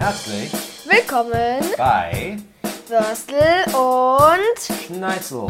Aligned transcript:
Herzlich 0.00 0.50
Willkommen, 0.86 1.60
bei 1.76 2.38
Würstel 2.88 3.64
und 3.74 4.58
Schneitzel. 4.86 5.46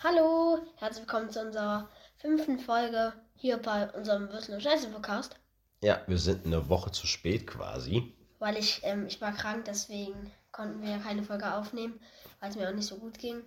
Hallo, 0.00 0.58
herzlich 0.78 1.02
willkommen 1.02 1.30
zu 1.30 1.42
unserer 1.42 1.88
fünften 2.16 2.58
Folge 2.58 3.12
hier 3.36 3.56
bei 3.58 3.88
unserem 3.92 4.28
Würstel 4.30 4.56
und 4.56 4.62
Scheiße 4.64 4.88
Podcast. 4.88 5.36
Ja, 5.80 6.02
wir 6.08 6.18
sind 6.18 6.44
eine 6.44 6.68
Woche 6.68 6.90
zu 6.90 7.06
spät 7.06 7.46
quasi. 7.46 8.16
Weil 8.40 8.56
ich, 8.56 8.80
ähm, 8.82 9.06
ich 9.06 9.20
war 9.20 9.30
krank, 9.30 9.66
deswegen 9.66 10.32
konnten 10.50 10.82
wir 10.82 10.90
ja 10.90 10.98
keine 10.98 11.22
Folge 11.22 11.54
aufnehmen, 11.54 12.00
weil 12.40 12.50
es 12.50 12.56
mir 12.56 12.68
auch 12.68 12.74
nicht 12.74 12.88
so 12.88 12.96
gut 12.96 13.16
ging. 13.20 13.42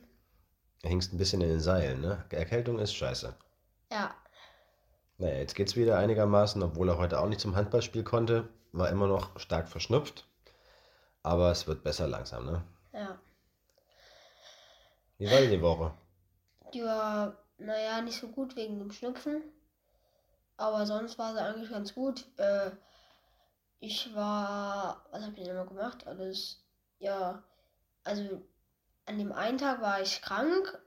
Du 0.82 0.88
hängst 0.88 1.12
ein 1.12 1.18
bisschen 1.18 1.42
in 1.42 1.50
den 1.50 1.60
Seilen, 1.60 2.00
ne? 2.00 2.24
Erkältung 2.30 2.80
ist 2.80 2.96
scheiße. 2.96 3.36
Ja, 3.96 4.14
Naja, 5.20 5.38
jetzt 5.38 5.56
geht's 5.56 5.78
wieder 5.78 5.98
einigermaßen, 5.98 6.62
obwohl 6.62 6.90
er 6.90 6.98
heute 6.98 7.18
auch 7.22 7.30
nicht 7.30 7.40
zum 7.40 7.56
Handballspiel 7.56 8.04
konnte. 8.04 8.50
War 8.74 8.90
immer 8.90 9.08
noch 9.08 9.40
stark 9.40 9.70
verschnupft. 9.70 10.28
Aber 11.24 11.50
es 11.50 11.66
wird 11.66 11.82
besser 11.84 12.06
langsam, 12.06 12.46
ne? 12.46 12.64
ja. 12.92 13.18
Wie 15.18 15.32
war 15.32 15.40
denn 15.40 15.52
die 15.52 15.62
Woche? 15.62 15.94
Die 16.74 16.84
war, 16.84 17.38
naja, 17.58 18.02
nicht 18.02 18.20
so 18.20 18.28
gut 18.28 18.58
wegen 18.58 18.80
dem 18.80 18.92
Schnupfen. 18.92 19.42
Aber 20.58 20.86
sonst 20.86 21.18
war 21.18 21.34
sie 21.34 21.42
eigentlich 21.42 21.70
ganz 21.70 21.96
gut. 21.96 22.26
Äh, 22.36 22.72
ich 23.80 24.14
war, 24.14 25.06
was 25.12 25.22
habe 25.22 25.32
ich 25.32 25.44
denn 25.44 25.56
immer 25.56 25.66
gemacht? 25.66 26.06
Alles, 26.06 26.66
ja, 27.00 27.42
also 28.04 28.42
an 29.06 29.18
dem 29.20 29.32
einen 29.32 29.58
Tag 29.58 29.80
war 29.80 30.02
ich 30.02 30.22
krank. 30.22 30.82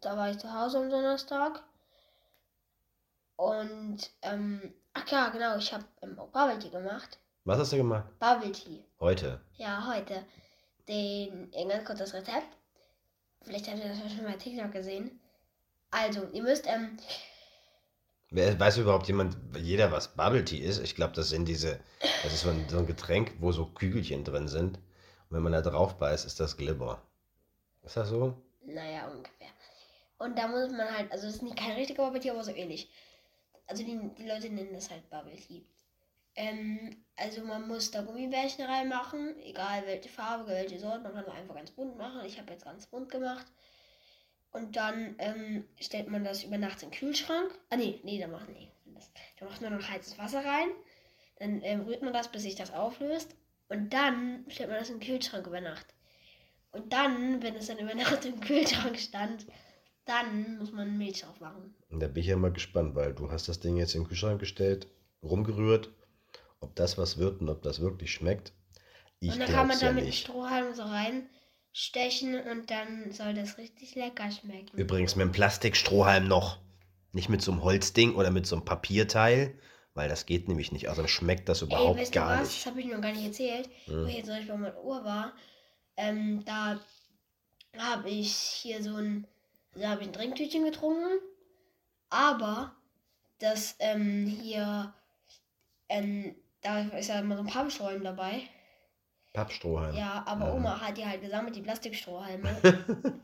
Da 0.00 0.16
war 0.16 0.30
ich 0.30 0.38
zu 0.38 0.52
Hause 0.52 0.78
am 0.78 0.90
Donnerstag. 0.90 1.64
Und, 3.36 3.98
ähm, 4.22 4.74
ach 4.94 5.08
ja, 5.08 5.28
genau, 5.30 5.56
ich 5.56 5.72
habe 5.72 5.84
ähm, 6.02 6.18
auch 6.18 6.28
Bubble 6.28 6.58
Tea 6.58 6.70
gemacht. 6.70 7.18
Was 7.44 7.58
hast 7.58 7.72
du 7.72 7.76
gemacht? 7.76 8.04
Bubble 8.18 8.52
Tea. 8.52 8.84
Heute. 9.00 9.40
Ja, 9.56 9.86
heute. 9.86 10.24
Den, 10.88 11.52
äh, 11.52 11.66
ganz 11.66 11.84
kurz 11.84 11.98
das 11.98 12.14
Rezept. 12.14 12.56
Vielleicht 13.42 13.68
habt 13.68 13.78
ihr 13.78 13.88
das 13.88 13.98
ja 13.98 14.08
schon 14.08 14.24
bei 14.24 14.34
TikTok 14.34 14.72
gesehen. 14.72 15.20
Also, 15.90 16.26
ihr 16.32 16.42
müsst, 16.42 16.66
ähm, 16.66 16.98
Wer, 18.30 18.58
weiß 18.58 18.78
überhaupt 18.78 19.08
jemand, 19.08 19.36
jeder, 19.58 19.92
was 19.92 20.14
Bubble 20.14 20.44
Tea 20.44 20.58
ist? 20.58 20.78
Ich 20.78 20.94
glaube, 20.94 21.12
das 21.14 21.28
sind 21.28 21.46
diese, 21.46 21.78
das 22.22 22.32
ist 22.32 22.42
so 22.42 22.50
ein, 22.50 22.66
so 22.68 22.78
ein 22.78 22.86
Getränk, 22.86 23.34
wo 23.40 23.52
so 23.52 23.66
Kügelchen 23.66 24.24
drin 24.24 24.48
sind. 24.48 24.78
Und 24.78 25.36
wenn 25.36 25.42
man 25.42 25.52
da 25.52 25.60
drauf 25.60 25.98
beißt, 25.98 26.24
ist 26.24 26.40
das 26.40 26.56
Glibber. 26.56 27.02
Ist 27.82 27.96
das 27.96 28.08
so? 28.08 28.42
naja, 28.64 29.08
ungefähr. 29.08 29.48
Und 30.18 30.38
da 30.38 30.46
muss 30.46 30.70
man 30.70 30.96
halt, 30.96 31.10
also 31.10 31.26
es 31.26 31.36
ist 31.36 31.42
nicht 31.42 31.56
kein 31.56 31.72
richtiger 31.72 32.04
Bubble 32.04 32.20
Tea, 32.20 32.30
aber 32.30 32.44
so 32.44 32.52
ähnlich. 32.52 32.90
Also 33.66 33.84
die, 33.84 33.98
die 34.18 34.26
Leute 34.26 34.50
nennen 34.50 34.72
das 34.72 34.90
halt 34.90 35.08
Bubble 35.10 35.36
Tea. 35.36 35.64
Ähm, 36.34 37.04
also 37.16 37.44
man 37.44 37.68
muss 37.68 37.90
da 37.90 38.02
Gummibärchen 38.02 38.64
reinmachen, 38.64 39.38
egal 39.40 39.86
welche 39.86 40.08
Farbe, 40.08 40.46
welche 40.46 40.78
Sorte, 40.78 41.00
man 41.00 41.14
kann 41.14 41.26
einfach 41.26 41.54
ganz 41.54 41.70
bunt 41.70 41.96
machen. 41.96 42.24
Ich 42.24 42.38
habe 42.38 42.52
jetzt 42.52 42.64
ganz 42.64 42.86
bunt 42.86 43.10
gemacht. 43.10 43.46
Und 44.52 44.76
dann 44.76 45.14
ähm, 45.18 45.64
stellt 45.80 46.08
man 46.08 46.24
das 46.24 46.44
über 46.44 46.58
Nacht 46.58 46.82
in 46.82 46.90
den 46.90 46.98
Kühlschrank. 46.98 47.58
Ah 47.70 47.76
nee, 47.76 48.00
nee, 48.02 48.18
da 48.20 48.28
macht 48.28 48.48
nee. 48.50 48.70
Das, 48.86 49.10
da 49.38 49.46
macht 49.46 49.62
man 49.62 49.74
noch 49.74 49.88
heißes 49.88 50.18
Wasser 50.18 50.44
rein. 50.44 50.68
Dann 51.36 51.62
ähm, 51.62 51.82
rührt 51.82 52.02
man 52.02 52.12
das, 52.12 52.30
bis 52.30 52.42
sich 52.42 52.54
das 52.54 52.72
auflöst. 52.72 53.34
Und 53.68 53.92
dann 53.92 54.44
stellt 54.48 54.68
man 54.68 54.78
das 54.78 54.90
in 54.90 55.00
den 55.00 55.06
Kühlschrank 55.06 55.46
über 55.46 55.60
Nacht. 55.60 55.86
Und 56.72 56.92
dann, 56.92 57.42
wenn 57.42 57.56
es 57.56 57.66
dann 57.66 57.78
über 57.78 57.94
Nacht 57.94 58.24
im 58.24 58.40
Kühlschrank 58.40 58.98
stand, 58.98 59.46
dann 60.04 60.58
muss 60.58 60.72
man 60.72 60.98
Milch 60.98 61.20
drauf 61.20 61.40
machen. 61.40 61.74
Und 61.90 62.00
da 62.00 62.08
bin 62.08 62.22
ich 62.22 62.28
ja 62.28 62.36
mal 62.36 62.52
gespannt, 62.52 62.94
weil 62.94 63.14
du 63.14 63.30
hast 63.30 63.48
das 63.48 63.60
Ding 63.60 63.76
jetzt 63.76 63.94
in 63.94 64.02
den 64.02 64.08
Kühlschrank 64.08 64.40
gestellt, 64.40 64.88
rumgerührt, 65.22 65.90
ob 66.60 66.74
das 66.76 66.98
was 66.98 67.18
wird 67.18 67.40
und 67.40 67.48
ob 67.48 67.62
das 67.62 67.80
wirklich 67.80 68.12
schmeckt. 68.12 68.52
Ich 69.20 69.32
und 69.32 69.40
dann 69.40 69.48
kann 69.48 69.68
man 69.68 69.78
da 69.78 69.86
ja 69.86 69.92
mit 69.92 70.04
nicht. 70.04 70.22
Strohhalm 70.24 70.74
so 70.74 70.82
reinstechen 70.82 72.40
und 72.50 72.70
dann 72.70 73.12
soll 73.12 73.34
das 73.34 73.58
richtig 73.58 73.94
lecker 73.94 74.30
schmecken. 74.30 74.76
Übrigens 74.76 75.14
mit 75.16 75.22
einem 75.22 75.32
Plastikstrohhalm 75.32 76.26
noch. 76.26 76.58
Nicht 77.12 77.28
mit 77.28 77.42
so 77.42 77.52
einem 77.52 77.62
Holzding 77.62 78.14
oder 78.14 78.30
mit 78.30 78.46
so 78.46 78.56
einem 78.56 78.64
Papierteil, 78.64 79.58
weil 79.94 80.08
das 80.08 80.24
geht 80.26 80.48
nämlich 80.48 80.72
nicht. 80.72 80.88
Also 80.88 81.06
schmeckt 81.06 81.48
das 81.48 81.60
Ey, 81.60 81.68
überhaupt 81.68 82.00
weißt 82.00 82.12
gar 82.12 82.36
du 82.36 82.40
was? 82.40 82.48
nicht. 82.48 82.60
Das 82.60 82.66
habe 82.72 82.80
ich 82.80 82.86
noch 82.86 83.00
gar 83.00 83.12
nicht 83.12 83.26
erzählt. 83.26 83.68
Hm. 83.84 84.04
Wo 84.04 84.06
ich 84.08 84.16
jetzt 84.16 84.26
zum 84.26 84.34
Beispiel 84.36 84.54
bei 84.72 84.80
Uhr 84.80 85.04
war, 85.04 85.34
ähm, 85.96 86.42
da 86.46 86.80
habe 87.78 88.08
ich 88.08 88.32
hier 88.34 88.82
so 88.82 88.96
ein, 88.96 89.26
da 89.74 89.90
habe 89.90 90.02
ich 90.02 90.08
ein 90.08 90.12
Trinktütchen 90.12 90.64
getrunken, 90.64 91.18
aber 92.10 92.74
das 93.38 93.76
ähm, 93.78 94.26
hier, 94.26 94.92
ähm, 95.88 96.34
da 96.60 96.80
ist 96.80 97.08
ja 97.08 97.20
immer 97.20 97.36
so 97.36 97.42
ein 97.42 97.48
Pappstrohhalm 97.48 98.04
dabei. 98.04 98.42
Pappstrohhalm. 99.32 99.96
Ja, 99.96 100.22
aber 100.26 100.46
Ja. 100.46 100.52
Oma 100.54 100.80
hat 100.80 100.96
die 100.96 101.06
halt 101.06 101.22
gesammelt, 101.22 101.56
die 101.56 101.62
Plastikstrohhalme. 101.62 102.56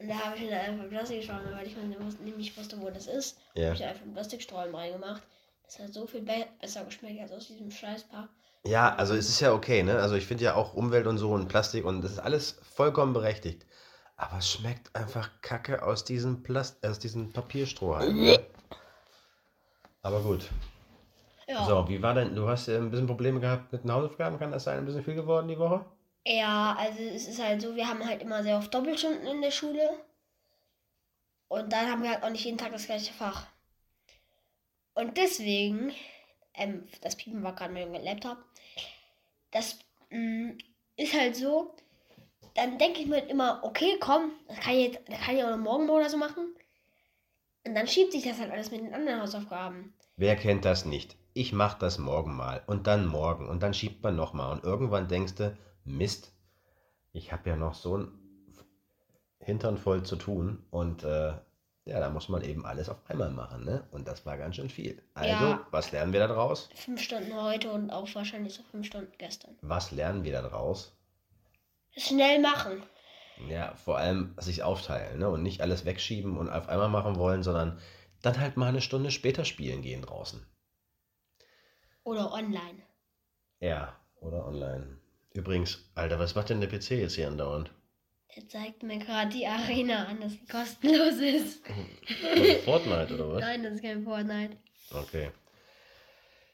Und 0.00 0.08
da 0.08 0.14
habe 0.14 0.36
ich 0.36 0.42
mir 0.42 0.50
dann 0.50 0.60
einfach 0.60 0.88
Plastikstrohhalme, 0.88 1.52
weil 1.52 1.66
ich 1.66 1.76
nicht 2.36 2.56
wusste, 2.56 2.80
wo 2.80 2.90
das 2.90 3.06
ist. 3.06 3.38
Ja. 3.54 3.66
habe 3.66 3.76
ich 3.76 3.84
einfach 3.84 4.02
einen 4.02 4.12
Plastikstrohhalm 4.12 4.74
reingemacht. 4.74 5.22
Das 5.64 5.78
hat 5.80 5.92
so 5.92 6.06
viel 6.06 6.22
be 6.22 6.46
besser 6.60 6.84
geschmeckt 6.84 7.20
als 7.20 7.32
aus 7.32 7.48
diesem 7.48 7.70
Scheißpaar. 7.70 8.28
Ja, 8.64 8.94
also 8.94 9.14
es 9.14 9.28
ist 9.28 9.40
ja 9.40 9.52
okay, 9.52 9.82
ne? 9.82 9.98
Also 9.98 10.14
ich 10.14 10.26
finde 10.26 10.44
ja 10.44 10.54
auch 10.54 10.74
Umwelt 10.74 11.06
und 11.06 11.18
so 11.18 11.32
und 11.32 11.48
Plastik 11.48 11.84
und 11.84 12.02
das 12.02 12.12
ist 12.12 12.18
alles 12.18 12.58
vollkommen 12.74 13.12
berechtigt. 13.12 13.66
Aber 14.18 14.36
es 14.36 14.50
schmeckt 14.52 14.94
einfach 14.94 15.40
kacke 15.40 15.82
aus 15.82 16.04
diesem 16.04 16.42
Plast 16.42 16.84
aus 16.86 16.98
diesem 16.98 17.32
Papierstrohhalm. 17.32 18.16
ne? 18.16 18.38
Aber 20.02 20.20
gut. 20.22 20.50
Ja. 21.46 21.66
So, 21.66 21.88
wie 21.88 22.02
war 22.02 22.14
denn, 22.14 22.34
du 22.34 22.48
hast 22.48 22.66
ja 22.68 22.76
ein 22.78 22.90
bisschen 22.90 23.06
Probleme 23.06 23.40
gehabt 23.40 23.72
mit 23.72 23.84
den 23.84 23.92
Hausaufgaben, 23.92 24.38
kann 24.38 24.50
das 24.52 24.64
sein, 24.64 24.78
ein 24.78 24.84
bisschen 24.86 25.04
viel 25.04 25.14
geworden 25.14 25.48
die 25.48 25.58
Woche? 25.58 25.84
Ja, 26.26 26.76
also 26.78 27.02
es 27.02 27.26
ist 27.26 27.42
halt 27.42 27.60
so, 27.60 27.74
wir 27.74 27.88
haben 27.88 28.04
halt 28.06 28.22
immer 28.22 28.42
sehr 28.44 28.56
oft 28.58 28.72
Doppelstunden 28.72 29.26
in 29.26 29.42
der 29.42 29.50
Schule. 29.50 30.04
Und 31.48 31.74
dann 31.74 31.90
haben 31.90 32.02
wir 32.02 32.10
halt 32.10 32.22
auch 32.22 32.30
nicht 32.30 32.44
jeden 32.46 32.56
Tag 32.56 32.72
das 32.72 32.86
gleiche 32.86 33.12
Fach. 33.12 33.46
Und 34.94 35.16
deswegen, 35.16 35.94
ähm, 36.54 36.86
das 37.00 37.16
Piepen 37.16 37.42
war 37.42 37.54
gerade 37.54 37.72
mein 37.72 37.92
Laptop, 38.04 38.38
das 39.50 39.78
mh, 40.10 40.54
ist 40.96 41.14
halt 41.14 41.36
so, 41.36 41.74
dann 42.54 42.78
denke 42.78 43.00
ich 43.00 43.06
mir 43.06 43.16
halt 43.16 43.30
immer, 43.30 43.60
okay, 43.62 43.96
komm, 44.00 44.32
das 44.48 44.58
kann 44.60 44.74
ich 44.74 44.92
jetzt, 44.92 45.00
das 45.08 45.20
kann 45.20 45.36
ich 45.36 45.44
auch 45.44 45.50
noch 45.50 45.58
morgen 45.58 45.88
oder 45.88 46.08
so 46.08 46.16
machen. 46.16 46.54
Und 47.66 47.74
dann 47.74 47.86
schiebt 47.86 48.12
sich 48.12 48.24
das 48.24 48.38
halt 48.38 48.50
alles 48.50 48.70
mit 48.70 48.80
den 48.80 48.94
anderen 48.94 49.20
Hausaufgaben. 49.20 49.94
Wer 50.16 50.36
kennt 50.36 50.64
das 50.64 50.84
nicht? 50.84 51.16
Ich 51.34 51.52
mach 51.52 51.74
das 51.74 51.98
morgen 51.98 52.34
mal 52.34 52.62
und 52.66 52.86
dann 52.86 53.06
morgen 53.06 53.48
und 53.48 53.62
dann 53.62 53.74
schiebt 53.74 54.02
man 54.02 54.16
nochmal 54.16 54.52
und 54.52 54.64
irgendwann 54.64 55.06
denkst 55.08 55.34
du, 55.36 55.56
Mist, 55.84 56.32
ich 57.12 57.32
habe 57.32 57.50
ja 57.50 57.56
noch 57.56 57.74
so 57.74 57.98
ein 57.98 58.12
Hintern 59.40 59.78
voll 59.78 60.02
zu 60.02 60.16
tun 60.16 60.64
und 60.70 61.04
äh, 61.04 61.32
ja, 61.84 62.00
da 62.00 62.10
muss 62.10 62.28
man 62.28 62.42
eben 62.42 62.66
alles 62.66 62.88
auf 62.88 62.98
einmal 63.08 63.30
machen, 63.30 63.64
ne? 63.64 63.86
Und 63.92 64.06
das 64.08 64.26
war 64.26 64.36
ganz 64.36 64.56
schön 64.56 64.68
viel. 64.68 65.02
Also, 65.14 65.30
Ja. 65.44 65.66
was 65.70 65.90
lernen 65.92 66.12
wir 66.12 66.20
da 66.20 66.26
draus? 66.26 66.68
Fünf 66.74 67.00
Stunden 67.00 67.34
heute 67.34 67.70
und 67.72 67.90
auch 67.90 68.06
wahrscheinlich 68.14 68.52
so 68.54 68.62
fünf 68.64 68.86
Stunden 68.86 69.12
gestern. 69.16 69.56
Was 69.62 69.90
lernen 69.90 70.22
wir 70.24 70.32
da 70.32 70.42
draus? 70.42 70.97
Schnell 71.98 72.40
machen. 72.40 72.82
Ja, 73.48 73.74
vor 73.76 73.98
allem 73.98 74.34
sich 74.38 74.62
aufteilen, 74.62 75.18
ne? 75.18 75.28
Und 75.28 75.42
nicht 75.42 75.60
alles 75.60 75.84
wegschieben 75.84 76.36
und 76.36 76.48
auf 76.50 76.68
einmal 76.68 76.88
machen 76.88 77.16
wollen, 77.16 77.42
sondern 77.42 77.78
dann 78.22 78.40
halt 78.40 78.56
mal 78.56 78.66
eine 78.68 78.80
Stunde 78.80 79.10
später 79.10 79.44
spielen 79.44 79.82
gehen 79.82 80.02
draußen. 80.02 80.44
Oder 82.02 82.32
online. 82.32 82.82
Ja, 83.60 83.94
oder 84.20 84.46
online. 84.46 84.98
Übrigens, 85.34 85.78
Alter, 85.94 86.18
was 86.18 86.34
macht 86.34 86.48
denn 86.50 86.60
der 86.60 86.68
PC 86.68 86.90
jetzt 86.92 87.14
hier 87.14 87.28
andauernd? 87.28 87.70
Der 88.34 88.48
zeigt 88.48 88.82
mir 88.82 88.98
gerade 88.98 89.30
die 89.30 89.46
Arena 89.46 90.06
an, 90.06 90.20
dass 90.20 90.32
sie 90.32 90.46
kostenlos 90.46 91.16
ist. 91.18 91.62
Oder 92.22 92.54
Fortnite 92.64 93.14
oder 93.14 93.32
was? 93.32 93.40
Nein, 93.40 93.62
das 93.62 93.74
ist 93.74 93.82
kein 93.82 94.02
Fortnite. 94.04 94.56
Okay. 94.90 95.30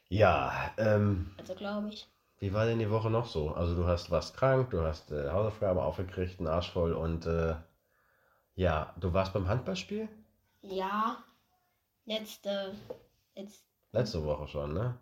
Ja, 0.09 0.71
ähm, 0.77 1.31
Also 1.37 1.55
glaube 1.55 1.89
ich. 1.89 2.07
Wie 2.39 2.53
war 2.53 2.65
denn 2.65 2.79
die 2.79 2.89
Woche 2.89 3.09
noch 3.09 3.27
so? 3.27 3.51
Also 3.51 3.75
du 3.75 3.85
hast 3.85 4.11
warst 4.11 4.35
krank, 4.35 4.69
du 4.71 4.81
hast 4.81 5.11
äh, 5.11 5.29
Hausaufgaben 5.29 5.79
aufgekriegt, 5.79 6.39
einen 6.39 6.47
Arsch 6.47 6.71
voll 6.71 6.93
und 6.93 7.25
äh, 7.25 7.55
ja, 8.55 8.93
du 8.99 9.13
warst 9.13 9.33
beim 9.33 9.47
Handballspiel? 9.47 10.07
Ja. 10.61 11.17
Letzte. 12.05 12.75
Jetzt 13.33 13.65
Letzte 13.91 14.23
Woche 14.25 14.47
schon, 14.47 14.73
ne? 14.73 14.97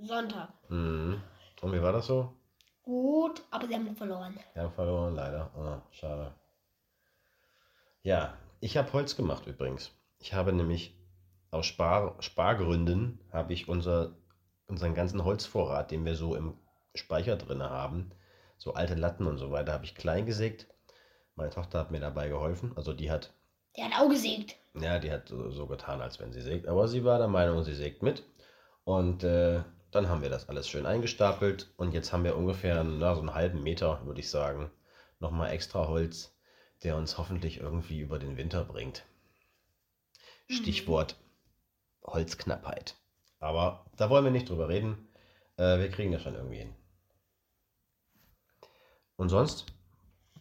Sonntag. 0.00 0.48
Mhm. 0.68 1.20
Und 1.60 1.72
wie 1.72 1.82
war 1.82 1.92
das 1.92 2.06
so? 2.06 2.32
Gut, 2.82 3.42
aber 3.50 3.66
sie 3.66 3.74
haben 3.74 3.96
verloren. 3.96 4.38
Wir 4.52 4.62
haben 4.62 4.72
verloren, 4.72 5.14
leider. 5.14 5.50
Ah, 5.56 5.82
schade. 5.90 6.32
Ja, 8.02 8.36
ich 8.60 8.76
habe 8.76 8.92
Holz 8.92 9.16
gemacht 9.16 9.46
übrigens. 9.46 9.90
Ich 10.18 10.34
habe 10.34 10.52
nämlich 10.52 10.94
aus 11.50 11.66
Spar 11.66 12.14
Spargründen 12.20 13.18
habe 13.32 13.54
ich 13.54 13.68
unser, 13.68 14.14
unseren 14.66 14.94
ganzen 14.94 15.24
Holzvorrat, 15.24 15.90
den 15.90 16.04
wir 16.04 16.16
so 16.16 16.34
im 16.34 16.54
Speicher 16.94 17.36
drin 17.36 17.62
haben, 17.62 18.10
so 18.58 18.74
alte 18.74 18.94
Latten 18.94 19.26
und 19.26 19.38
so 19.38 19.50
weiter, 19.50 19.72
habe 19.72 19.84
ich 19.84 19.94
klein 19.94 20.26
gesägt. 20.26 20.66
Meine 21.36 21.50
Tochter 21.50 21.80
hat 21.80 21.90
mir 21.90 22.00
dabei 22.00 22.28
geholfen. 22.28 22.72
Also 22.76 22.92
die 22.92 23.10
hat 23.10 23.32
Der 23.76 23.86
hat 23.86 24.00
auch 24.00 24.08
gesägt. 24.08 24.56
Ja, 24.74 24.98
die 24.98 25.10
hat 25.10 25.28
so, 25.28 25.50
so 25.50 25.66
getan, 25.66 26.00
als 26.00 26.20
wenn 26.20 26.32
sie 26.32 26.42
sägt. 26.42 26.66
Aber 26.68 26.88
sie 26.88 27.04
war 27.04 27.18
der 27.18 27.28
Meinung, 27.28 27.62
sie 27.62 27.74
sägt 27.74 28.02
mit. 28.02 28.22
Und 28.84 29.24
äh, 29.24 29.62
dann 29.90 30.08
haben 30.08 30.22
wir 30.22 30.30
das 30.30 30.48
alles 30.48 30.68
schön 30.68 30.86
eingestapelt. 30.86 31.72
Und 31.76 31.92
jetzt 31.92 32.12
haben 32.12 32.24
wir 32.24 32.36
ungefähr 32.36 32.82
na, 32.84 33.14
so 33.14 33.20
einen 33.20 33.34
halben 33.34 33.62
Meter, 33.62 34.04
würde 34.04 34.20
ich 34.20 34.30
sagen, 34.30 34.70
nochmal 35.18 35.50
extra 35.50 35.88
Holz, 35.88 36.36
der 36.82 36.96
uns 36.96 37.18
hoffentlich 37.18 37.60
irgendwie 37.60 38.00
über 38.00 38.18
den 38.18 38.36
Winter 38.36 38.64
bringt. 38.64 39.04
Stichwort 40.48 41.16
Holzknappheit. 42.02 42.96
Aber 43.44 43.84
da 43.96 44.08
wollen 44.08 44.24
wir 44.24 44.30
nicht 44.30 44.48
drüber 44.48 44.70
reden. 44.70 45.06
Äh, 45.58 45.78
wir 45.78 45.90
kriegen 45.90 46.12
das 46.12 46.22
schon 46.22 46.34
irgendwie 46.34 46.56
hin. 46.56 46.74
Und 49.16 49.28
sonst? 49.28 49.66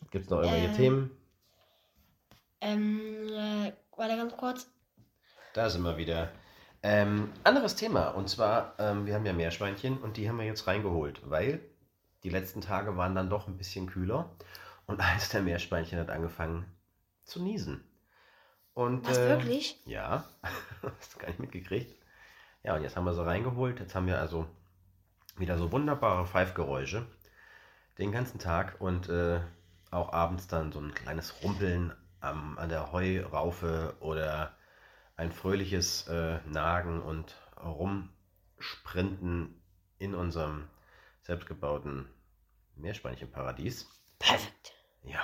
Gibt 0.10 0.26
es 0.26 0.32
noch 0.32 0.40
irgendwelche 0.40 0.68
Ähm. 0.70 0.76
Themen? 0.76 1.12
Ähm, 2.62 3.28
äh, 3.28 3.74
warte 3.98 4.16
ganz 4.16 4.38
kurz. 4.38 4.68
Da 5.54 5.70
sind 5.70 5.84
wir 5.84 5.98
wieder. 5.98 6.32
Ähm, 6.82 7.30
anderes 7.44 7.76
Thema. 7.76 8.08
Und 8.10 8.30
zwar, 8.30 8.74
ähm, 8.80 9.06
wir 9.06 9.16
haben 9.16 9.26
ja 9.26 9.34
Meerschweinchen 9.34 9.98
und 9.98 10.16
die 10.16 10.30
haben 10.30 10.38
wir 10.38 10.46
jetzt 10.46 10.66
reingeholt, 10.66 11.30
weil 11.30 11.60
die 12.24 12.30
letzten 12.30 12.62
Tage 12.62 12.96
waren 12.96 13.16
dann 13.16 13.30
doch 13.30 13.48
ein 13.48 13.58
bisschen 13.58 13.88
kühler. 13.88 14.30
Und 14.86 15.00
eins 15.02 15.28
der 15.28 15.42
Meerschweinchen 15.42 16.00
hat 16.00 16.10
angefangen 16.10 16.66
zu 17.26 17.44
niesen. 17.44 17.84
Und, 18.74 19.06
Was, 19.06 19.18
äh, 19.18 19.28
wirklich? 19.28 19.82
Ja, 19.86 20.24
hast 21.00 21.16
du 21.16 21.20
gar 21.20 21.28
nicht 21.28 21.40
mitgekriegt. 21.40 22.03
Ja, 22.64 22.76
und 22.76 22.82
jetzt 22.82 22.96
haben 22.96 23.06
wir 23.06 23.14
sie 23.14 23.26
reingeholt. 23.26 23.80
Jetzt 23.80 23.94
haben 23.94 24.08
wir 24.08 24.20
also 24.20 24.48
wieder 25.38 25.58
so 25.58 25.72
wunderbare 25.72 26.26
Pfeifgeräusche 26.26 27.06
den 27.98 28.12
ganzen 28.12 28.40
Tag 28.40 28.80
und 28.80 29.10
äh, 29.10 29.40
auch 29.92 30.14
abends 30.14 30.48
dann 30.48 30.72
so 30.72 30.80
ein 30.80 30.94
kleines 30.94 31.44
Rumpeln 31.44 31.94
am, 32.22 32.58
an 32.58 32.70
der 32.70 32.92
Heuraufe 32.92 33.96
oder 34.00 34.56
ein 35.16 35.32
fröhliches 35.32 36.08
äh, 36.08 36.40
Nagen 36.48 37.02
und 37.02 37.36
Rumsprinten 37.64 39.62
in 40.00 40.16
unserem 40.16 40.68
selbstgebauten 41.22 42.08
Meerschweinchenparadies. 42.76 43.88
Perfekt. 44.20 44.74
Ja. 45.04 45.20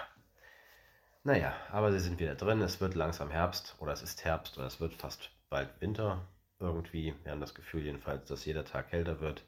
Naja, 1.23 1.53
aber 1.71 1.91
sie 1.91 1.99
sind 1.99 2.19
wieder 2.19 2.35
drin. 2.35 2.61
Es 2.61 2.79
wird 2.79 2.95
langsam 2.95 3.31
Herbst 3.31 3.75
oder 3.79 3.93
es 3.93 4.01
ist 4.01 4.23
Herbst 4.23 4.57
oder 4.57 4.67
es 4.67 4.79
wird 4.79 4.93
fast 4.93 5.31
bald 5.49 5.69
Winter 5.81 6.27
irgendwie. 6.59 7.15
Wir 7.23 7.31
haben 7.31 7.41
das 7.41 7.55
Gefühl 7.55 7.83
jedenfalls, 7.83 8.27
dass 8.27 8.45
jeder 8.45 8.65
Tag 8.65 8.89
kälter 8.89 9.19
wird. 9.21 9.43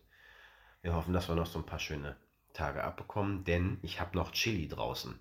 Wir 0.81 0.93
hoffen, 0.93 1.13
dass 1.13 1.27
wir 1.27 1.35
noch 1.35 1.45
so 1.45 1.59
ein 1.59 1.65
paar 1.65 1.79
schöne 1.79 2.15
Tage 2.53 2.83
abbekommen, 2.83 3.43
denn 3.43 3.79
ich 3.81 3.99
habe 3.99 4.17
noch 4.17 4.31
Chili 4.31 4.67
draußen 4.67 5.19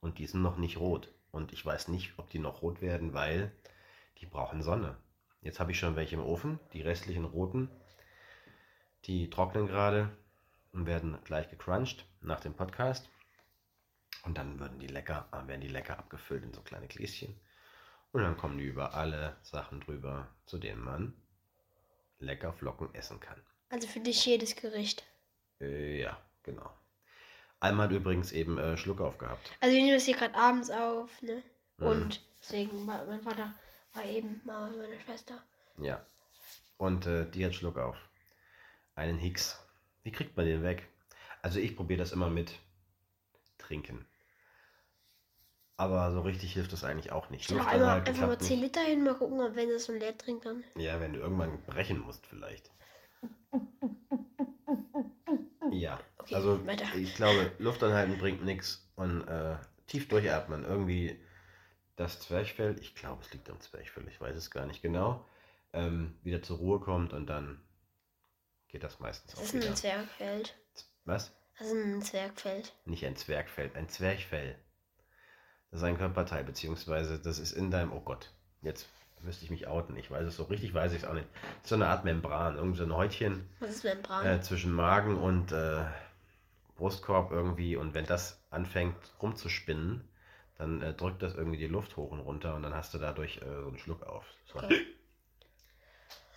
und 0.00 0.18
die 0.18 0.26
sind 0.26 0.42
noch 0.42 0.56
nicht 0.56 0.78
rot. 0.78 1.12
Und 1.30 1.52
ich 1.52 1.64
weiß 1.64 1.88
nicht, 1.88 2.18
ob 2.18 2.30
die 2.30 2.38
noch 2.38 2.62
rot 2.62 2.80
werden, 2.80 3.14
weil 3.14 3.52
die 4.18 4.26
brauchen 4.26 4.62
Sonne. 4.62 4.96
Jetzt 5.42 5.60
habe 5.60 5.72
ich 5.72 5.78
schon 5.78 5.96
welche 5.96 6.16
im 6.16 6.22
Ofen, 6.22 6.58
die 6.72 6.82
restlichen 6.82 7.24
roten, 7.24 7.70
die 9.04 9.30
trocknen 9.30 9.66
gerade 9.66 10.10
und 10.72 10.86
werden 10.86 11.18
gleich 11.24 11.48
gecrunched 11.48 12.04
nach 12.20 12.40
dem 12.40 12.54
Podcast. 12.54 13.08
Und 14.24 14.36
dann 14.36 14.60
würden 14.60 14.78
die 14.78 14.86
lecker, 14.86 15.28
äh, 15.32 15.46
werden 15.48 15.62
die 15.62 15.68
lecker 15.68 15.98
abgefüllt 15.98 16.44
in 16.44 16.52
so 16.52 16.60
kleine 16.60 16.88
Gläschen. 16.88 17.40
Und 18.12 18.22
dann 18.22 18.36
kommen 18.36 18.58
die 18.58 18.64
über 18.64 18.94
alle 18.94 19.36
Sachen 19.42 19.80
drüber, 19.80 20.28
zu 20.44 20.58
denen 20.58 20.82
man 20.82 21.14
lecker 22.20 22.52
Flocken 22.52 22.94
essen 22.94 23.18
kann. 23.20 23.42
Also 23.68 23.88
für 23.88 24.00
dich 24.00 24.24
jedes 24.24 24.56
Gericht. 24.56 25.04
Äh, 25.60 26.00
ja, 26.00 26.20
genau. 26.42 26.70
Alma 27.60 27.84
hat 27.84 27.92
übrigens 27.92 28.32
eben 28.32 28.58
äh, 28.58 28.76
Schluck 28.76 29.00
aufgehabt. 29.00 29.50
Also 29.60 29.74
wir 29.74 29.82
nehmen 29.82 29.94
das 29.94 30.04
hier 30.04 30.16
gerade 30.16 30.34
abends 30.34 30.70
auf, 30.70 31.20
ne? 31.22 31.42
Mhm. 31.76 31.86
Und 31.86 32.20
deswegen 32.40 32.86
war 32.86 33.04
mein 33.06 33.22
Vater 33.22 33.54
war 33.92 34.04
eben 34.04 34.40
Mama 34.44 34.68
und 34.68 34.78
meine 34.78 35.00
Schwester. 35.00 35.42
Ja. 35.78 36.04
Und 36.76 37.06
äh, 37.06 37.28
die 37.30 37.44
hat 37.44 37.54
Schluck 37.54 37.78
auf. 37.78 37.96
Einen 38.94 39.18
Hicks. 39.18 39.62
Wie 40.02 40.12
kriegt 40.12 40.36
man 40.36 40.46
den 40.46 40.62
weg? 40.62 40.88
Also 41.42 41.58
ich 41.58 41.76
probiere 41.76 41.98
das 41.98 42.12
immer 42.12 42.30
mit 42.30 42.58
trinken. 43.58 44.06
Aber 45.80 46.12
so 46.12 46.20
richtig 46.20 46.52
hilft 46.52 46.72
das 46.72 46.84
eigentlich 46.84 47.10
auch 47.10 47.30
nicht. 47.30 47.48
Ich 47.50 47.56
Luft 47.56 47.66
einmal 47.66 47.88
anhalten 47.88 48.08
einfach 48.08 48.20
mal 48.22 48.26
klappt 48.36 48.42
10 48.44 48.60
nicht. 48.60 48.76
Liter 48.76 48.86
hin, 48.86 49.02
mal 49.02 49.14
gucken, 49.14 49.40
ob 49.40 49.56
wenn 49.56 49.70
das 49.70 49.84
so 49.84 49.92
leer 49.92 50.16
trinkt 50.18 50.44
dann. 50.44 50.62
Ja, 50.76 51.00
wenn 51.00 51.14
du 51.14 51.20
irgendwann 51.20 51.62
brechen 51.66 52.00
musst 52.00 52.26
vielleicht. 52.26 52.70
Ja, 55.70 56.00
Okay, 56.18 56.34
also 56.34 56.66
weiter. 56.66 56.84
ich 56.96 57.14
glaube, 57.14 57.52
Luft 57.58 57.82
anhalten 57.82 58.18
bringt 58.18 58.44
nichts 58.44 58.90
und 58.96 59.26
äh, 59.28 59.56
tief 59.86 60.08
durchatmen. 60.08 60.64
Irgendwie 60.64 61.18
das 61.96 62.20
Zwerchfell, 62.20 62.76
ich 62.80 62.94
glaube, 62.94 63.22
es 63.22 63.32
liegt 63.32 63.48
am 63.48 63.60
Zwerchfell, 63.60 64.06
ich 64.08 64.20
weiß 64.20 64.36
es 64.36 64.50
gar 64.50 64.66
nicht 64.66 64.82
genau, 64.82 65.24
ähm, 65.72 66.18
wieder 66.22 66.42
zur 66.42 66.58
Ruhe 66.58 66.80
kommt 66.80 67.12
und 67.12 67.26
dann 67.26 67.60
geht 68.68 68.82
das 68.82 68.98
meistens 69.00 69.30
Das 69.32 69.40
auch 69.40 69.44
ist 69.44 69.54
wieder. 69.54 69.68
ein 69.68 69.76
Zwergfeld. 69.76 70.56
Was? 71.04 71.32
Das 71.58 71.68
ist 71.68 71.72
ein 71.74 72.02
Zwergfeld. 72.02 72.74
Nicht 72.84 73.04
ein 73.06 73.16
Zwergfell, 73.16 73.70
ein 73.74 73.88
Zwerchfell. 73.88 74.58
Das 75.70 75.80
ist 75.80 75.84
ein 75.84 75.98
Körperteil, 75.98 76.44
beziehungsweise 76.44 77.18
das 77.18 77.38
ist 77.38 77.52
in 77.52 77.70
deinem, 77.70 77.92
oh 77.92 78.00
Gott, 78.00 78.30
jetzt 78.62 78.88
müsste 79.22 79.44
ich 79.44 79.50
mich 79.50 79.66
outen. 79.66 79.96
Ich 79.96 80.10
weiß 80.10 80.26
es 80.26 80.36
so 80.36 80.44
richtig, 80.44 80.74
weiß 80.74 80.92
ich 80.92 81.02
es 81.02 81.04
auch 81.04 81.14
nicht. 81.14 81.26
So 81.62 81.74
eine 81.74 81.86
Art 81.88 82.04
Membran, 82.04 82.56
irgend 82.56 82.76
so 82.76 82.84
ein 82.84 82.94
Häutchen 82.94 83.46
Was 83.60 83.70
ist 83.70 83.84
Membran? 83.84 84.26
äh, 84.26 84.40
zwischen 84.40 84.72
Magen 84.72 85.16
und 85.16 85.52
äh, 85.52 85.84
Brustkorb 86.76 87.30
irgendwie. 87.30 87.76
Und 87.76 87.94
wenn 87.94 88.06
das 88.06 88.40
anfängt 88.50 88.96
rumzuspinnen, 89.22 90.02
dann 90.58 90.82
äh, 90.82 90.92
drückt 90.94 91.22
das 91.22 91.34
irgendwie 91.34 91.58
die 91.58 91.66
Luft 91.66 91.96
hoch 91.96 92.10
und 92.10 92.20
runter 92.20 92.54
und 92.54 92.62
dann 92.62 92.74
hast 92.74 92.92
du 92.94 92.98
dadurch 92.98 93.38
äh, 93.38 93.62
so 93.62 93.68
einen 93.68 93.78
Schluck 93.78 94.02
auf. 94.06 94.24
So. 94.52 94.58
Okay. 94.58 94.86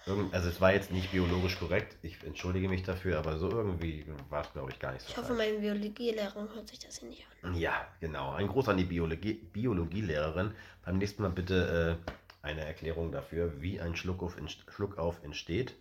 Irgend, 0.05 0.33
also 0.33 0.49
es 0.49 0.59
war 0.59 0.73
jetzt 0.73 0.91
nicht 0.91 1.11
biologisch 1.11 1.57
korrekt, 1.57 1.95
ich 2.01 2.21
entschuldige 2.23 2.67
mich 2.67 2.83
dafür, 2.83 3.19
aber 3.19 3.37
so 3.37 3.49
irgendwie 3.49 4.05
war 4.29 4.41
es, 4.41 4.51
glaube 4.51 4.71
ich, 4.71 4.79
gar 4.79 4.91
nicht 4.91 5.01
so 5.01 5.09
Ich 5.09 5.17
hoffe, 5.17 5.33
meine 5.33 5.59
Biologielehrerin 5.59 6.49
hört 6.53 6.67
sich 6.67 6.79
das 6.79 6.99
hier 6.99 7.07
nicht 7.07 7.25
an. 7.41 7.55
Ja, 7.55 7.87
genau. 8.01 8.33
Ein 8.33 8.49
Gruß 8.49 8.67
an 8.67 8.77
die 8.77 8.83
Biologie, 8.83 9.35
Biologielehrerin. 9.35 10.53
Beim 10.83 10.97
nächsten 10.97 11.21
Mal 11.21 11.29
bitte 11.31 11.99
äh, 12.05 12.11
eine 12.45 12.65
Erklärung 12.65 13.13
dafür, 13.13 13.61
wie 13.61 13.79
ein 13.79 13.95
Schluckauf, 13.95 14.35
Schluckauf 14.67 15.23
entsteht 15.23 15.75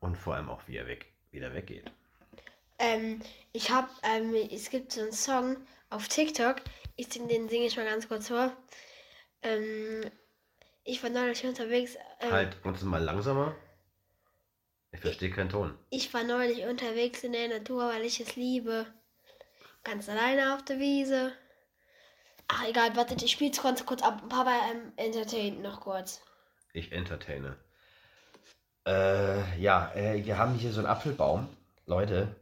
und 0.00 0.16
vor 0.16 0.34
allem 0.34 0.50
auch, 0.50 0.60
wie 0.66 0.76
er 0.76 0.86
weg, 0.86 1.06
wieder 1.30 1.54
weggeht. 1.54 1.90
Ähm, 2.78 3.20
ich 3.52 3.70
hab, 3.70 3.88
ähm, 4.02 4.34
es 4.52 4.68
gibt 4.68 4.92
so 4.92 5.00
einen 5.00 5.12
Song 5.12 5.56
auf 5.88 6.08
TikTok. 6.08 6.56
Ich 6.96 7.08
sing, 7.08 7.26
den 7.26 7.48
singe 7.48 7.66
ich 7.66 7.76
mal 7.76 7.86
ganz 7.86 8.06
kurz 8.06 8.28
vor. 8.28 8.52
Ähm, 9.42 10.10
ich 10.86 11.02
war 11.02 11.10
neulich 11.10 11.44
unterwegs. 11.44 11.96
Ähm, 12.20 12.32
Halt, 12.32 12.64
uns 12.64 12.82
mal 12.82 13.02
langsamer. 13.02 13.54
Ich 14.92 15.00
verstehe 15.00 15.30
keinen 15.30 15.50
Ton. 15.50 15.76
Ich 15.90 16.14
war 16.14 16.24
neulich 16.24 16.64
unterwegs 16.64 17.22
in 17.24 17.32
der 17.32 17.48
Natur, 17.48 17.88
weil 17.88 18.02
ich 18.02 18.20
es 18.20 18.36
liebe. 18.36 18.86
Ganz 19.84 20.08
alleine 20.08 20.54
auf 20.54 20.64
der 20.64 20.78
Wiese. 20.78 21.32
Ach 22.48 22.66
egal, 22.68 22.96
wartet, 22.96 23.22
ich 23.22 23.32
spiel's 23.32 23.58
kurz, 23.58 23.84
kurz 23.84 24.02
ab. 24.02 24.28
Papa 24.28 24.52
ähm, 24.70 24.92
entertaint 24.96 25.60
noch 25.60 25.80
kurz. 25.80 26.22
Ich 26.72 26.92
entertaine. 26.92 27.56
Äh, 28.86 29.60
ja, 29.60 29.92
äh, 29.94 30.24
wir 30.24 30.38
haben 30.38 30.54
hier 30.54 30.72
so 30.72 30.80
einen 30.80 30.88
Apfelbaum. 30.88 31.48
Leute, 31.86 32.34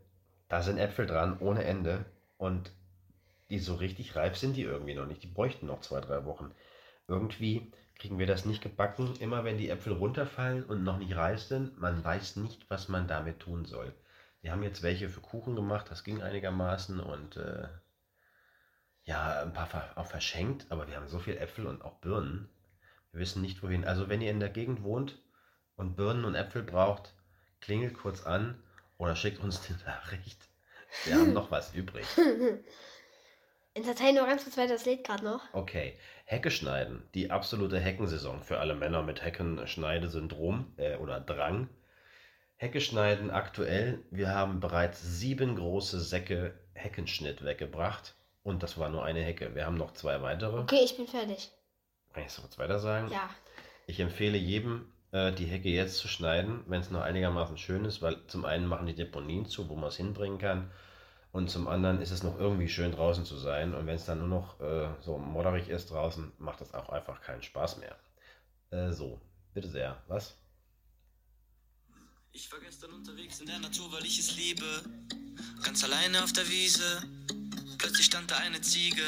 da 0.49 0.63
sind 0.63 0.79
Äpfel 0.79 1.07
dran 1.07 1.39
ohne 1.41 1.65
Ende. 1.65 2.05
Und 2.37 2.71
die 3.49 3.59
so 3.59 3.75
richtig 3.77 4.17
reif 4.17 4.37
sind 4.37 4.55
die 4.57 4.63
irgendwie 4.63 4.95
noch 4.95 5.07
nicht. 5.07 5.23
Die 5.23 5.29
bräuchten 5.29 5.67
noch 5.67 5.81
zwei, 5.81 6.01
drei 6.01 6.25
Wochen. 6.27 6.55
Irgendwie 7.09 7.73
kriegen 8.05 8.19
wir 8.19 8.27
das 8.27 8.45
nicht 8.45 8.63
gebacken. 8.63 9.17
Immer 9.19 9.45
wenn 9.45 9.57
die 9.57 9.71
Äpfel 9.71 9.95
runterfallen 9.95 10.63
und 10.65 10.85
noch 10.85 10.99
nicht 10.99 11.17
reif 11.17 11.41
sind, 11.41 11.81
man 11.81 12.05
weiß 12.05 12.37
nicht, 12.37 12.69
was 12.69 12.91
man 12.91 13.09
damit 13.09 13.41
tun 13.41 13.65
soll. 13.65 13.95
Wir 14.43 14.53
haben 14.53 14.63
jetzt 14.63 14.83
welche 14.83 15.09
für 15.09 15.23
Kuchen 15.23 15.57
gemacht, 15.57 15.87
das 15.89 16.05
ging 16.05 16.21
einigermaßen 16.21 17.01
und 17.01 17.39
äh, 17.39 17.67
ja, 19.05 19.41
ein 19.41 19.55
paar 19.55 19.93
auch 19.95 20.05
verschenkt, 20.05 20.67
aber 20.69 20.87
wir 20.87 20.97
haben 20.97 21.09
so 21.09 21.19
viel 21.19 21.39
Äpfel 21.39 21.67
und 21.67 21.81
auch 21.81 21.95
Birnen. 22.01 22.51
Wir 23.11 23.21
wissen 23.21 23.41
nicht 23.41 23.63
wohin. 23.63 23.87
Also 23.87 24.11
wenn 24.11 24.21
ihr 24.21 24.33
in 24.33 24.41
der 24.41 24.51
Gegend 24.51 24.83
wohnt 24.83 25.19
und 25.75 25.97
Birnen 25.97 26.27
und 26.27 26.35
Äpfel 26.35 26.63
braucht, 26.63 27.15
klingelt 27.63 27.95
kurz 27.95 28.27
an 28.27 28.63
oder 28.99 29.17
schickt 29.17 29.43
uns 29.43 29.67
eine 29.67 29.79
Nachricht. 29.87 30.47
Wir 31.07 31.15
haben 31.15 31.33
noch 31.33 31.51
was 31.51 31.73
übrig. 31.73 32.05
Entertain 33.75 34.15
noch 34.15 34.27
ganz 34.27 34.45
kurz 34.45 34.57
weiter, 34.57 34.75
das 34.75 34.87
lädt 34.87 35.05
gerade 35.05 35.25
noch. 35.25 35.43
Okay, 35.53 35.99
Hecke 36.25 36.53
schneiden. 36.53 37.03
Die 37.15 37.33
absolute 37.33 37.81
Heckensaison 37.81 38.41
für 38.43 38.59
alle 38.59 38.77
Männer 38.77 39.03
mit 39.03 39.25
Heckenschneidesyndrom 39.25 40.73
äh, 40.77 40.97
oder 40.97 41.19
Drang. 41.21 41.69
Hecke 42.57 42.81
schneiden 42.81 43.33
aktuell. 43.33 43.99
Wir 44.13 44.29
haben 44.29 44.61
bereits 44.61 45.03
sieben 45.03 45.57
große 45.57 46.01
Säcke 46.01 46.55
Heckenschnitt 46.75 47.45
weggebracht. 47.45 48.15
Und 48.45 48.63
das 48.63 48.79
war 48.79 48.91
nur 48.91 49.05
eine 49.05 49.23
Hecke. 49.23 49.57
Wir 49.57 49.67
haben 49.67 49.77
noch 49.77 49.93
zwei 49.93 50.23
weitere. 50.23 50.61
Okay, 50.61 50.81
ich 50.85 50.97
bin 50.97 51.09
fertig. 51.09 51.51
Kann 52.13 52.23
ich 52.23 52.29
das 52.29 52.41
kurz 52.41 52.59
weiter 52.59 52.79
sagen? 52.79 53.11
Ja. 53.11 53.29
Ich 53.89 53.99
empfehle 53.99 54.39
jedem, 54.39 54.93
äh, 55.11 55.33
die 55.33 55.47
Hecke 55.47 55.69
jetzt 55.69 55.99
zu 55.99 56.07
schneiden, 56.07 56.63
wenn 56.69 56.81
es 56.81 56.91
noch 56.91 57.01
einigermaßen 57.01 57.59
schön 57.59 57.85
ist, 57.85 58.03
weil 58.03 58.25
zum 58.29 58.45
einen 58.45 58.67
machen 58.67 58.87
die 58.87 58.95
Deponien 58.95 59.47
zu, 59.47 59.69
wo 59.69 59.75
man 59.75 59.89
es 59.89 59.97
hinbringen 59.97 60.39
kann. 60.39 60.71
Und 61.35 61.51
zum 61.51 61.67
anderen 61.67 62.01
ist 62.01 62.13
es 62.13 62.23
noch 62.23 62.39
irgendwie 62.39 62.69
schön 62.69 62.93
draußen 62.93 63.25
zu 63.25 63.37
sein. 63.37 63.75
Und 63.75 63.89
wenn 63.89 63.97
es 63.97 64.05
dann 64.05 64.21
nur 64.21 64.29
noch 64.29 64.61
äh, 64.61 64.89
so 65.03 65.19
modderig 65.19 65.69
ist 65.69 65.91
draußen, 65.91 66.31
macht 66.39 66.61
das 66.61 66.73
auch 66.75 66.91
einfach 66.91 67.21
keinen 67.23 67.43
Spaß 67.43 67.79
mehr. 67.79 67.99
Äh, 68.71 68.93
so, 68.93 69.21
bitte 69.53 69.69
sehr. 69.69 70.01
Was? 70.07 70.37
Ich 72.31 72.53
war 72.53 72.61
gestern 72.61 72.93
unterwegs 72.93 73.41
in 73.41 73.47
der 73.47 73.59
Natur, 73.59 73.91
weil 73.91 74.05
ich 74.05 74.21
es 74.21 74.37
liebe. 74.37 74.65
Ganz 75.65 75.83
alleine 75.83 76.23
auf 76.23 76.33
der 76.33 76.49
Wiese. 76.49 77.03
Plötzlich 77.79 78.07
stand 78.07 78.31
da 78.31 78.37
eine 78.37 78.61
Ziege, 78.61 79.03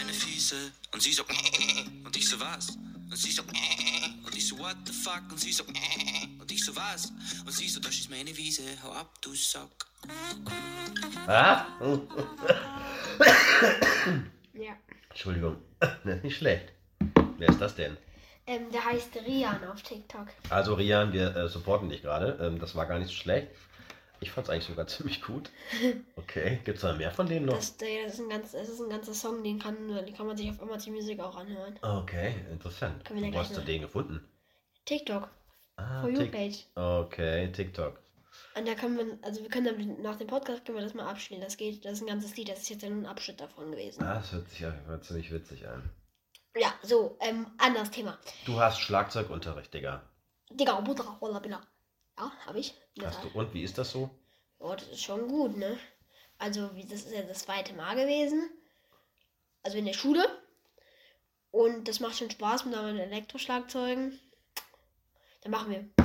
eine 0.00 0.12
fiese. 0.12 0.72
Und 0.92 1.00
sie 1.00 1.12
so, 1.12 1.22
und 2.04 2.16
ich 2.16 2.28
so 2.28 2.40
was? 2.40 2.70
Und 2.70 3.16
sie 3.16 3.30
so, 3.30 3.42
und 4.24 4.34
ich 4.34 4.48
so, 4.48 4.58
what 4.58 4.78
the 4.84 4.92
fuck? 4.92 5.22
Und 5.30 5.38
sie 5.38 5.52
so, 5.52 5.62
und 6.40 6.50
ich 6.50 6.64
so 6.64 6.74
was? 6.74 7.12
Und 7.46 7.52
sie 7.52 7.68
so, 7.68 7.78
das 7.78 7.94
ist 7.94 8.10
meine 8.10 8.36
Wiese, 8.36 8.64
hau 8.82 8.90
ab, 8.90 9.16
du 9.22 9.32
Sack. 9.32 9.89
Ah? 11.26 11.66
Ja. 14.54 14.76
Entschuldigung, 15.10 15.56
das 15.80 16.16
ist 16.16 16.24
nicht 16.24 16.36
schlecht. 16.36 16.72
Wer 17.38 17.48
ist 17.48 17.60
das 17.60 17.74
denn? 17.74 17.96
Ähm, 18.46 18.70
der 18.72 18.84
heißt 18.84 19.16
Rian 19.26 19.64
auf 19.64 19.82
TikTok. 19.82 20.26
Also 20.48 20.74
Rian, 20.74 21.12
wir 21.12 21.36
äh, 21.36 21.48
supporten 21.48 21.88
dich 21.88 22.02
gerade. 22.02 22.38
Ähm, 22.40 22.58
das 22.58 22.74
war 22.74 22.86
gar 22.86 22.98
nicht 22.98 23.08
so 23.08 23.14
schlecht. 23.14 23.48
Ich 24.20 24.32
fand 24.32 24.46
es 24.46 24.50
eigentlich 24.50 24.64
sogar 24.64 24.86
ziemlich 24.88 25.22
gut. 25.22 25.50
Okay, 26.16 26.60
gibt 26.64 26.76
es 26.76 26.82
da 26.82 26.92
mehr 26.94 27.10
von 27.10 27.26
denen 27.26 27.46
noch? 27.46 27.54
Das, 27.54 27.76
der, 27.76 28.04
das, 28.04 28.14
ist 28.14 28.20
ein 28.20 28.28
ganz, 28.28 28.52
das 28.52 28.68
ist 28.68 28.80
ein 28.80 28.90
ganzer 28.90 29.14
Song, 29.14 29.42
den 29.42 29.58
kann, 29.58 29.76
den 29.88 30.14
kann 30.14 30.26
man 30.26 30.36
sich 30.36 30.50
auf 30.50 30.60
Amazon 30.60 30.94
Music 30.94 31.20
auch 31.20 31.36
anhören. 31.36 31.78
Okay, 31.82 32.34
interessant. 32.50 33.02
Wo 33.08 33.38
hast 33.38 33.56
du 33.56 33.60
den 33.60 33.82
gefunden? 33.82 34.20
TikTok, 34.84 35.28
Ah, 35.76 36.02
For 36.02 36.10
You 36.10 36.30
Page. 36.30 36.66
Okay, 36.74 37.52
TikTok. 37.52 38.00
Und 38.56 38.66
da 38.66 38.74
kann 38.74 38.96
man, 38.96 39.18
also 39.22 39.42
wir 39.42 39.48
können 39.48 39.66
dann 39.66 40.02
nach 40.02 40.16
dem 40.16 40.26
Podcast 40.26 40.64
können 40.64 40.78
wir 40.78 40.84
das 40.84 40.94
mal 40.94 41.06
abspielen. 41.08 41.40
Das 41.42 41.56
geht, 41.56 41.84
das 41.84 41.92
ist 41.94 42.00
ein 42.02 42.06
ganzes 42.08 42.36
Lied, 42.36 42.48
das 42.48 42.60
ist 42.60 42.68
jetzt 42.68 42.82
ja 42.82 42.88
nur 42.90 42.98
ein 43.02 43.06
Abschnitt 43.06 43.40
davon 43.40 43.70
gewesen. 43.70 44.02
Ah, 44.02 44.14
das 44.14 44.32
hört 44.32 44.48
sich 44.50 44.66
auf 44.66 44.72
jeden 44.74 44.86
Fall 44.86 45.00
ziemlich 45.02 45.30
witzig 45.32 45.66
an. 45.68 45.88
Ja, 46.56 46.74
so, 46.82 47.16
ähm, 47.20 47.46
anderes 47.58 47.90
Thema. 47.92 48.18
Du 48.44 48.58
hast 48.58 48.80
Schlagzeugunterricht, 48.80 49.72
Digga. 49.72 50.02
Digga, 50.50 50.80
Buddha, 50.80 51.16
Walla, 51.20 51.38
Billa. 51.38 51.60
Ja, 52.18 52.32
hab 52.44 52.56
ich. 52.56 52.74
Hast 53.02 53.22
du, 53.22 53.28
und 53.38 53.54
wie 53.54 53.62
ist 53.62 53.78
das 53.78 53.92
so? 53.92 54.10
Oh, 54.58 54.74
das 54.74 54.88
ist 54.88 55.02
schon 55.02 55.28
gut, 55.28 55.56
ne? 55.56 55.78
Also, 56.38 56.74
wie- 56.74 56.82
das 56.86 57.02
ist 57.04 57.12
ja 57.12 57.22
das 57.22 57.40
zweite 57.44 57.72
Mal 57.74 57.94
gewesen. 57.94 58.50
Also 59.62 59.78
in 59.78 59.84
der 59.86 59.92
Schule. 59.92 60.24
Und 61.52 61.86
das 61.86 62.00
macht 62.00 62.18
schon 62.18 62.30
Spaß 62.30 62.64
mit 62.64 62.74
neuen 62.74 62.98
Elektroschlagzeugen. 62.98 64.18
Dann 65.42 65.52
machen 65.52 65.70
wir. 65.70 65.99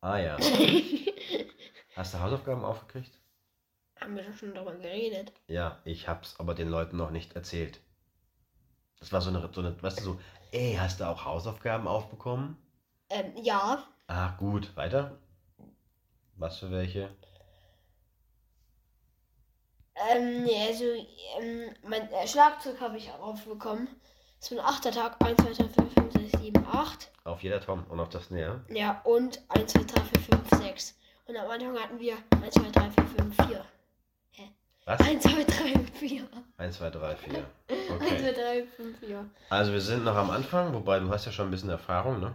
Ah 0.00 0.18
ja. 0.18 0.36
Hast 1.96 2.14
du 2.14 2.20
Hausaufgaben 2.20 2.64
aufgekriegt? 2.64 3.12
Haben 4.00 4.16
wir 4.16 4.32
schon 4.32 4.54
darüber 4.54 4.74
geredet. 4.76 5.32
Ja, 5.48 5.80
ich 5.84 6.06
hab's 6.06 6.38
aber 6.38 6.54
den 6.54 6.68
Leuten 6.68 6.96
noch 6.96 7.10
nicht 7.10 7.34
erzählt. 7.34 7.80
Das 9.00 9.12
war 9.12 9.20
so 9.20 9.30
eine, 9.30 9.48
so 9.52 9.60
eine, 9.60 9.80
weißt 9.82 10.00
du, 10.00 10.04
so, 10.04 10.20
ey, 10.52 10.76
hast 10.78 11.00
du 11.00 11.08
auch 11.08 11.24
Hausaufgaben 11.24 11.88
aufbekommen? 11.88 12.56
Ähm, 13.10 13.32
ja. 13.36 13.82
Ah, 14.06 14.36
gut, 14.38 14.76
weiter. 14.76 15.18
Was 16.36 16.58
für 16.58 16.70
welche? 16.70 17.10
Ähm, 20.10 20.48
also, 20.68 20.84
ähm, 21.40 21.74
mein 21.82 22.10
äh, 22.12 22.26
Schlagzeug 22.28 22.80
habe 22.80 22.96
ich 22.96 23.10
aufbekommen. 23.12 23.88
Das 24.40 24.52
ist 24.52 24.58
ein 24.58 24.64
achter 24.64 24.90
Tag. 24.92 25.16
1, 25.24 25.36
2, 25.36 25.44
3, 25.44 25.54
4, 25.54 25.68
5, 25.68 26.12
6, 26.30 26.40
7, 26.42 26.66
8. 26.66 27.10
Auf 27.24 27.42
jeder 27.42 27.60
Tom 27.60 27.84
und 27.88 28.00
auf 28.00 28.08
das 28.08 28.30
Näher. 28.30 28.60
Ja, 28.68 29.00
und 29.04 29.40
1, 29.48 29.72
2, 29.72 29.80
3, 29.80 30.00
4, 30.02 30.38
5, 30.38 30.64
6. 30.64 30.94
Und 31.26 31.36
am 31.36 31.50
Anfang 31.50 31.78
hatten 31.78 31.98
wir 31.98 32.16
1, 32.42 32.54
2, 32.54 32.70
3, 32.70 32.90
4, 32.90 33.04
5, 33.18 33.36
4. 33.48 33.64
Was? 34.86 35.00
1, 35.00 35.22
2, 35.22 35.44
3, 35.44 35.44
4. 35.92 36.28
1, 36.56 36.76
2, 36.78 36.90
3, 36.90 37.16
4. 37.16 37.34
1, 37.68 37.86
2, 37.88 37.94
Okay. 37.94 38.32
3, 38.32 38.66
5, 38.76 38.98
4. 39.00 39.30
Also 39.50 39.72
wir 39.72 39.80
sind 39.80 40.04
noch 40.04 40.14
am 40.16 40.30
Anfang, 40.30 40.72
wobei 40.72 40.98
du 41.00 41.10
hast 41.10 41.26
ja 41.26 41.32
schon 41.32 41.48
ein 41.48 41.50
bisschen 41.50 41.68
Erfahrung, 41.70 42.20
ne? 42.20 42.34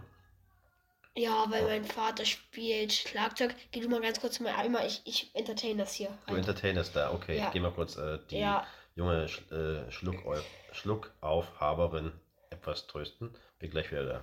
Ja, 1.16 1.46
weil 1.48 1.64
mein 1.64 1.84
Vater 1.84 2.24
spielt 2.24 2.92
Schlagzeug. 2.92 3.54
Geh 3.70 3.80
du 3.80 3.88
mal 3.88 4.00
ganz 4.00 4.20
kurz 4.20 4.40
mal 4.40 4.52
einmal. 4.54 4.84
Ich, 4.86 5.00
ich 5.04 5.30
entertain 5.34 5.78
das 5.78 5.94
hier. 5.94 6.10
Du 6.26 6.34
entertainest 6.34 6.94
da, 6.96 7.12
okay. 7.12 7.38
Ja. 7.38 7.46
Ich 7.46 7.52
geh 7.52 7.60
mal 7.60 7.70
kurz 7.70 7.96
äh, 7.96 8.18
die 8.30 8.38
Ja, 8.38 8.66
junge 8.96 9.24
äh, 9.50 9.90
Schluck 9.90 10.22
Schluckaufhaberin 10.72 12.12
etwas 12.50 12.86
trösten. 12.86 13.34
Bin 13.58 13.70
gleich 13.70 13.90
wieder 13.90 14.04
da. 14.04 14.22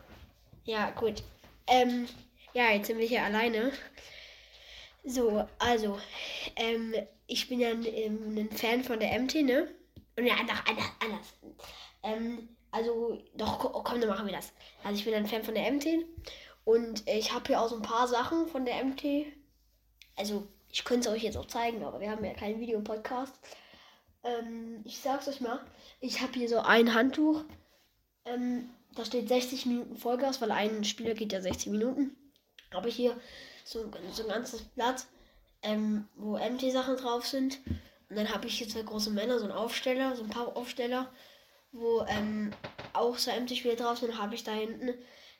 ja, 0.65 0.91
gut. 0.91 1.23
Ähm, 1.67 2.07
ja, 2.53 2.71
jetzt 2.71 2.87
sind 2.87 2.97
wir 2.97 3.07
hier 3.07 3.23
alleine. 3.23 3.71
So, 5.03 5.47
also, 5.59 5.99
ähm, 6.55 6.93
ich 7.27 7.47
bin 7.49 7.59
ja 7.59 7.69
ein, 7.69 7.85
ähm, 7.85 8.37
ein 8.37 8.51
Fan 8.55 8.83
von 8.83 8.99
der 8.99 9.17
MT, 9.19 9.35
ne? 9.43 9.67
Und 10.17 10.25
ja, 10.27 10.35
anders, 10.35 10.59
anders, 10.67 10.85
anders. 10.99 11.33
Ähm, 12.03 12.49
also, 12.71 13.17
doch, 13.35 13.59
ko- 13.59 13.83
komm, 13.83 13.99
dann 13.99 14.09
machen 14.09 14.27
wir 14.27 14.33
das. 14.35 14.51
Also, 14.83 14.99
ich 14.99 15.05
bin 15.05 15.13
ein 15.13 15.25
Fan 15.25 15.43
von 15.43 15.55
der 15.55 15.71
MT. 15.71 16.05
Und 16.65 17.07
ich 17.07 17.33
habe 17.33 17.45
hier 17.47 17.59
auch 17.61 17.69
so 17.69 17.75
ein 17.77 17.81
paar 17.81 18.07
Sachen 18.07 18.47
von 18.47 18.65
der 18.65 18.83
MT. 18.83 19.25
Also, 20.17 20.47
ich 20.69 20.83
könnte 20.83 21.09
es 21.09 21.15
euch 21.15 21.23
jetzt 21.23 21.37
auch 21.37 21.47
zeigen, 21.47 21.83
aber 21.83 21.99
wir 21.99 22.11
haben 22.11 22.23
ja 22.23 22.33
keinen 22.33 22.59
Videopodcast. 22.59 23.33
Ähm, 24.23 24.81
ich 24.85 24.99
sag's 24.99 25.27
euch 25.27 25.41
mal. 25.41 25.59
Ich 25.99 26.21
habe 26.21 26.33
hier 26.33 26.49
so 26.49 26.59
ein 26.59 26.93
Handtuch. 26.93 27.43
Ähm, 28.25 28.69
da 28.95 29.05
steht 29.05 29.27
60 29.27 29.65
Minuten 29.65 29.95
Vollgas, 29.97 30.41
weil 30.41 30.51
ein 30.51 30.83
Spieler 30.83 31.13
geht 31.13 31.33
ja 31.33 31.41
60 31.41 31.71
Minuten. 31.71 32.15
Habe 32.73 32.89
ich 32.89 32.95
hier 32.95 33.19
so, 33.65 33.91
so 34.11 34.23
ein 34.23 34.29
ganzes 34.29 34.61
Blatt, 34.61 35.05
ähm, 35.63 36.07
wo 36.15 36.37
MT-Sachen 36.37 36.97
drauf 36.97 37.25
sind. 37.25 37.59
Und 38.09 38.15
dann 38.17 38.29
habe 38.33 38.47
ich 38.47 38.57
hier 38.57 38.67
zwei 38.69 38.81
große 38.83 39.09
Männer, 39.11 39.39
so 39.39 39.45
ein 39.45 39.51
Aufsteller, 39.51 40.15
so 40.15 40.23
ein 40.23 40.29
paar 40.29 40.55
Aufsteller, 40.55 41.11
wo 41.71 42.05
ähm, 42.09 42.51
auch 42.93 43.17
so 43.17 43.31
MT-Spiele 43.31 43.75
drauf 43.75 43.97
sind. 43.99 44.11
Dann 44.11 44.21
habe 44.21 44.35
ich 44.35 44.43
da 44.43 44.51
hinten 44.51 44.93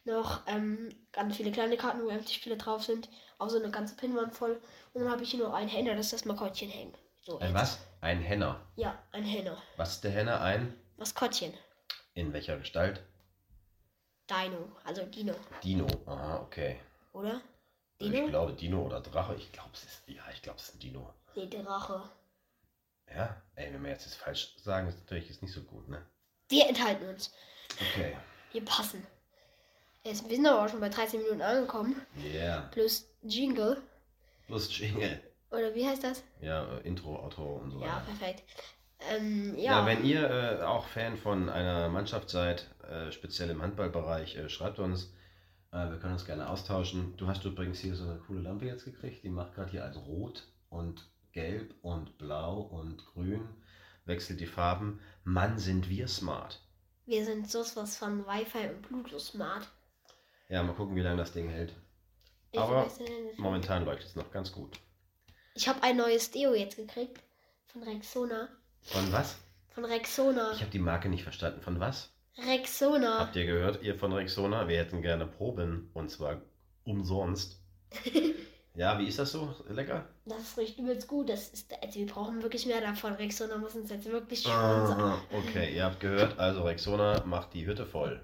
noch 0.06 0.42
ähm, 0.48 0.90
ganz 1.12 1.36
viele 1.38 1.52
kleine 1.52 1.78
Karten, 1.78 2.02
wo 2.04 2.12
MT-Spiele 2.12 2.58
drauf 2.58 2.84
sind. 2.84 3.10
Auch 3.38 3.50
so 3.50 3.58
eine 3.62 3.70
ganze 3.70 3.96
Pinwand 3.96 4.34
voll. 4.34 4.60
Und 4.94 5.02
dann 5.04 5.12
habe 5.12 5.24
ich 5.24 5.32
hier 5.32 5.44
noch 5.44 5.54
einen 5.54 5.70
Hänger, 5.70 5.96
das 5.96 6.08
ist 6.08 6.14
das 6.14 6.26
Maskottchen 6.26 6.70
hängen. 6.70 6.94
So, 7.22 7.38
Ein 7.40 7.50
jetzt- 7.50 7.62
was? 7.62 7.78
Ein 8.02 8.20
Henner. 8.20 8.60
Ja, 8.76 8.98
ein 9.12 9.24
Hänger. 9.24 9.62
Was 9.78 9.92
ist 9.94 10.04
der 10.04 10.12
Henner? 10.12 10.42
Ein? 10.42 10.76
Maskottchen. 10.98 11.54
In 12.16 12.34
welcher 12.34 12.58
Gestalt? 12.58 13.04
Dino, 14.28 14.76
also 14.84 15.06
Dino, 15.06 15.36
Dino. 15.64 15.88
Aha, 16.08 16.42
okay. 16.42 16.80
oder? 17.14 17.42
Ich 18.00 18.10
Dino? 18.10 18.28
glaube 18.28 18.54
Dino 18.54 18.84
oder 18.84 19.02
Drache. 19.02 19.36
Ich 19.36 19.52
glaube 19.52 19.70
es 19.74 19.84
ist. 19.84 20.04
Ja, 20.08 20.24
ich 20.34 20.42
glaube 20.42 20.58
es 20.58 20.70
ist 20.70 20.76
ein 20.76 20.80
Dino. 20.80 21.14
Nee, 21.36 21.48
Drache. 21.48 22.10
Ja? 23.14 23.42
Ey, 23.56 23.72
wenn 23.72 23.84
wir 23.84 23.92
jetzt 23.92 24.08
das 24.08 24.16
falsch 24.16 24.56
sagen, 24.58 24.88
ist 24.88 25.00
natürlich 25.00 25.30
jetzt 25.30 25.44
nicht 25.44 25.54
so 25.54 25.62
gut, 25.62 25.88
ne? 25.88 26.04
Wir 26.50 26.68
enthalten 26.68 27.08
uns. 27.08 27.32
Okay. 27.80 28.18
Wir 28.52 28.66
passen. 28.66 29.06
Jetzt, 30.04 30.28
wir 30.28 30.36
sind 30.36 30.48
aber 30.48 30.66
auch 30.66 30.70
schon 30.70 30.80
bei 30.80 30.90
13 30.90 31.22
Minuten 31.22 31.42
angekommen. 31.42 32.02
Yeah. 32.18 32.62
Plus 32.72 33.08
Jingle. 33.22 33.84
Plus 34.48 34.76
Jingle. 34.76 35.22
Oder 35.52 35.76
wie 35.76 35.86
heißt 35.88 36.04
das? 36.04 36.24
Ja, 36.42 36.64
äh, 36.78 36.88
Intro, 36.88 37.16
Outro 37.24 37.58
und 37.58 37.72
so 37.72 37.80
Ja, 37.82 37.88
weiter. 37.98 38.06
perfekt. 38.06 38.44
Ähm, 39.12 39.56
Ja, 39.58 39.80
ja. 39.82 39.86
wenn 39.86 40.06
ihr 40.06 40.30
äh, 40.30 40.64
auch 40.64 40.86
Fan 40.88 41.18
von 41.18 41.50
einer 41.50 41.90
Mannschaft 41.90 42.30
seid, 42.30 42.70
äh, 42.88 43.12
speziell 43.12 43.50
im 43.50 43.62
Handballbereich, 43.62 44.38
äh, 44.38 44.50
schreibt 44.50 44.80
uns. 44.80 45.14
Äh, 45.72 45.90
wir 45.90 45.98
können 46.00 46.14
uns 46.14 46.26
gerne 46.26 46.50
austauschen. 46.50 47.16
Du 47.18 47.28
hast 47.28 47.44
übrigens 47.46 47.80
hier 47.80 47.96
so 47.96 48.04
eine 48.04 48.20
coole 48.20 48.42
Lampe 48.42 48.66
jetzt 48.66 48.86
gekriegt. 48.86 49.24
Die 49.24 49.30
macht 49.30 49.56
gerade 49.56 49.72
hier 49.72 49.84
als 49.84 49.98
Rot 49.98 50.48
und 50.70 51.10
Gelb 51.32 51.74
und 51.82 52.18
Blau 52.18 52.60
und 52.62 53.06
Grün. 53.08 53.48
Wechselt 54.06 54.40
die 54.40 54.46
Farben. 54.48 55.00
Mann, 55.24 55.58
sind 55.58 55.90
wir 55.90 56.08
smart. 56.08 56.60
wir 57.06 57.26
sind 57.26 57.50
so 57.50 57.60
was 57.76 57.98
von 57.98 58.26
Wi-Fi 58.26 58.70
und 58.70 58.82
Bluetooth 58.84 59.20
smart. 59.22 59.68
Ja, 60.50 60.62
mal 60.64 60.74
gucken, 60.74 60.96
wie 60.96 61.02
lange 61.02 61.18
das 61.18 61.32
Ding 61.32 61.50
hält. 61.50 61.74
Ich 62.52 62.60
Aber. 62.60 62.88
Momentan 63.38 63.86
leuchtet 63.86 64.08
es 64.10 64.16
noch 64.16 64.30
ganz 64.32 64.52
gut. 64.52 64.78
Ich 65.54 65.68
habe 65.68 65.84
ein 65.84 65.98
neues 65.98 66.32
Deo 66.32 66.54
jetzt 66.54 66.78
gekriegt. 66.78 67.20
Von 67.68 67.84
Rexona. 67.84 68.50
Von 68.82 69.12
was? 69.12 69.38
Von 69.70 69.86
Rexona. 69.86 70.52
Ich 70.54 70.62
habe 70.62 70.72
die 70.72 70.80
Marke 70.80 71.10
nicht 71.10 71.24
verstanden. 71.24 71.62
Von 71.62 71.80
was? 71.80 72.10
Rexona. 72.38 73.20
Habt 73.20 73.36
ihr 73.36 73.46
gehört, 73.46 73.84
ihr 73.84 73.96
von 73.96 74.14
Rexona? 74.14 74.68
Wir 74.68 74.78
hätten 74.78 75.02
gerne 75.02 75.28
Proben 75.28 75.90
und 75.94 76.10
zwar 76.10 76.42
umsonst. 76.86 77.60
ja, 78.76 78.98
wie 79.00 79.08
ist 79.08 79.20
das 79.20 79.32
so? 79.32 79.54
Lecker? 79.70 80.08
Das 80.26 80.58
riecht 80.58 80.80
übelst 80.80 81.08
gut. 81.08 81.30
Das 81.30 81.50
ist, 81.50 81.74
also 81.82 82.00
wir 82.00 82.08
brauchen 82.08 82.42
wirklich 82.42 82.66
mehr 82.66 82.82
davon. 82.82 83.14
Rexona 83.14 83.58
muss 83.58 83.76
uns 83.76 83.90
jetzt 83.90 84.06
wirklich 84.06 84.42
sponsern. 84.42 85.00
Aha, 85.00 85.22
okay, 85.32 85.76
ihr 85.76 85.84
habt 85.84 86.00
gehört, 86.00 86.40
also 86.40 86.64
Rexona 86.64 87.24
macht 87.26 87.54
die 87.54 87.66
Hütte 87.66 87.86
voll. 87.86 88.22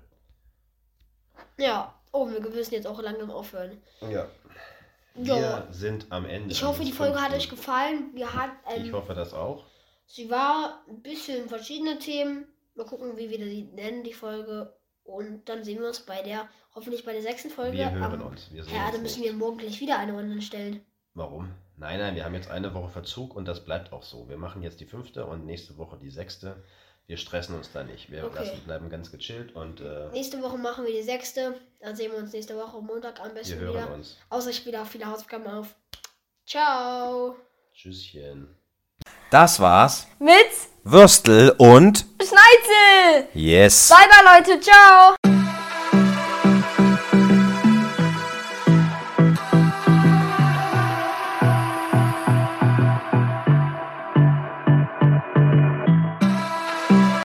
Ja. 1.57 1.93
Oh, 2.13 2.29
wir 2.29 2.39
müssen 2.39 2.74
jetzt 2.74 2.88
auch 2.88 3.01
langsam 3.01 3.29
aufhören. 3.29 3.81
Ja. 4.01 4.27
Ja. 5.24 5.65
Wir 5.67 5.67
sind 5.71 6.07
am 6.09 6.25
Ende. 6.25 6.51
Ich 6.51 6.63
hoffe, 6.63 6.83
die 6.83 6.91
Folge 6.91 7.21
hat 7.21 7.33
euch 7.33 7.50
gefallen. 7.50 8.12
Wir 8.13 8.33
hat, 8.33 8.51
Ich 8.77 8.88
ähm, 8.88 8.93
hoffe 8.93 9.13
das 9.13 9.33
auch. 9.33 9.65
sie 10.05 10.29
war 10.29 10.83
ein 10.88 11.01
bisschen 11.01 11.50
verschiedene 11.50 12.00
Themen. 12.00 12.47
Mal 12.75 12.86
gucken, 12.86 13.17
wie 13.17 13.29
wir 13.29 13.38
die 13.39 13.63
nennen, 13.63 14.03
die 14.03 14.13
Folge. 14.13 14.74
Und 15.03 15.47
dann 15.50 15.63
sehen 15.63 15.79
wir 15.79 15.88
uns 15.88 16.01
bei 16.01 16.21
der, 16.21 16.47
hoffentlich 16.75 17.05
bei 17.05 17.13
der 17.13 17.21
sechsten 17.21 17.50
Folge. 17.50 17.77
Wir 17.77 17.91
hören 17.91 18.21
Am- 18.21 18.27
uns. 18.27 18.51
Wir 18.51 18.63
sehen 18.63 18.75
Ja, 18.75 18.83
uns 18.86 18.91
dann 18.93 19.01
müssen 19.03 19.21
nicht. 19.21 19.31
wir 19.31 19.38
morgen 19.38 19.57
gleich 19.57 19.79
wieder 19.79 19.97
eine 19.97 20.13
online 20.13 20.41
stellen. 20.41 20.81
Warum? 21.13 21.50
Nein, 21.77 22.00
nein, 22.00 22.15
wir 22.15 22.25
haben 22.25 22.33
jetzt 22.36 22.50
eine 22.51 22.74
Woche 22.74 22.89
Verzug 22.89 23.36
und 23.36 23.47
das 23.47 23.63
bleibt 23.63 23.93
auch 23.93 24.03
so. 24.03 24.27
Wir 24.29 24.38
machen 24.38 24.62
jetzt 24.63 24.79
die 24.79 24.86
fünfte 24.86 25.25
und 25.25 25.45
nächste 25.45 25.77
Woche 25.77 25.97
die 25.97 26.09
sechste. 26.09 26.63
Wir 27.07 27.15
stressen 27.17 27.55
uns 27.55 27.71
da 27.71 27.83
nicht. 27.83 28.11
Wir 28.11 28.25
Okay. 28.25 28.35
lassen, 28.39 28.61
bleiben 28.65 28.89
ganz 28.89 29.11
gechillt 29.11 29.55
und 29.55 29.79
äh, 29.79 30.09
Nächste 30.11 30.41
Woche 30.41 30.57
machen 30.57 30.85
wir 30.85 30.91
die 30.93 31.03
sechste. 31.03 31.55
Dann 31.79 31.95
sehen 31.95 32.11
wir 32.11 32.19
uns 32.19 32.33
nächste 32.33 32.55
Woche 32.57 32.81
Montag 32.81 33.19
am 33.21 33.27
wir 33.29 33.35
besten 33.35 33.59
hören 33.59 33.73
wieder. 33.75 33.93
uns. 33.93 34.17
Außer 34.29 34.49
ich 34.49 34.65
auch 34.81 34.85
viele 34.87 35.05
Hausaufgaben 35.05 35.47
auf. 35.47 35.67
Ciao. 36.45 37.35
Tschüsschen. 37.73 38.53
Das 39.31 39.59
war's. 39.59 40.07
Mit 40.19 40.33
Würstel 40.83 41.51
und 41.57 42.05
Schneizel. 42.21 43.27
Yes. 43.33 43.89
Bye 43.89 44.07
bye 44.09 44.39
Leute, 44.39 44.59
ciao. 44.61 45.37